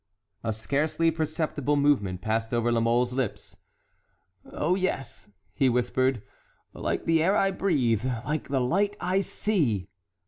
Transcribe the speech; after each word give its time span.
A 0.43 0.51
scarcely 0.51 1.11
perceptible 1.11 1.75
movement 1.75 2.21
passed 2.21 2.55
over 2.55 2.71
La 2.71 2.79
Mole's 2.79 3.13
lips. 3.13 3.57
"Oh, 4.51 4.73
yes!" 4.73 5.29
he 5.53 5.69
whispered, 5.69 6.23
"like 6.73 7.05
the 7.05 7.21
air 7.21 7.35
I 7.35 7.51
breathe, 7.51 8.05
like 8.25 8.47
the 8.49 8.61
light 8.61 8.95
I 8.99 9.21
see!" 9.21 9.89